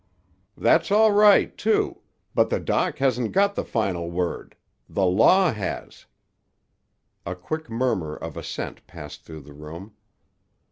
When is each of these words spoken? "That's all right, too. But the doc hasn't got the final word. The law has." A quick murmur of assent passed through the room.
"That's 0.57 0.89
all 0.89 1.11
right, 1.11 1.55
too. 1.55 2.01
But 2.33 2.49
the 2.49 2.59
doc 2.59 2.97
hasn't 2.97 3.33
got 3.33 3.53
the 3.53 3.63
final 3.63 4.09
word. 4.09 4.55
The 4.89 5.05
law 5.05 5.53
has." 5.53 6.07
A 7.23 7.35
quick 7.35 7.69
murmur 7.69 8.15
of 8.15 8.35
assent 8.35 8.87
passed 8.87 9.23
through 9.23 9.41
the 9.41 9.53
room. 9.53 9.93